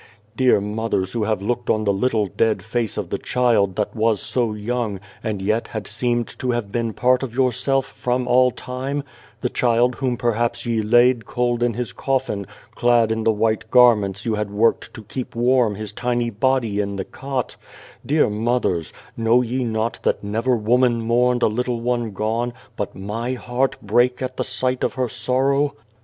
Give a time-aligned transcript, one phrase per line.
[0.35, 4.19] "Dear mothers who have looked on the little dead face of the child that was
[4.19, 8.49] so young, and yet had seemed to have been part of your self, from all
[8.49, 9.03] time;
[9.41, 13.95] the child whom perhaps ye laid cold in his coffin, clad in the white gar
[13.95, 17.55] ments you had worked to keep warm his tiny body in the cot
[18.03, 23.33] dear mothers, know ye not that never woman mourned a little one gone, but My
[23.35, 25.75] heart brake at sight of her sorrow